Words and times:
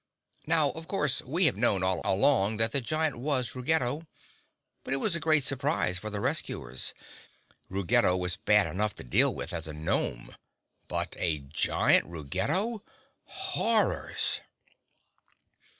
Now 0.47 0.71
of 0.71 0.87
course 0.87 1.21
we 1.21 1.45
have 1.45 1.55
known 1.55 1.83
all 1.83 2.01
along 2.03 2.57
that 2.57 2.71
the 2.71 2.81
giant 2.81 3.19
was 3.19 3.53
Ruggedo, 3.53 4.07
but 4.83 4.95
it 4.95 4.97
was 4.97 5.15
a 5.15 5.19
great 5.19 5.43
surprise 5.43 5.99
for 5.99 6.09
the 6.09 6.19
rescuers. 6.19 6.95
Ruggedo 7.69 8.17
was 8.17 8.35
bad 8.35 8.65
enough 8.65 8.95
to 8.95 9.03
deal 9.03 9.31
with 9.31 9.53
as 9.53 9.67
a 9.67 9.73
gnome—but 9.73 11.15
a 11.19 11.37
giant 11.41 12.07
Ruggedo! 12.07 12.81
_Horrors! 13.53 14.39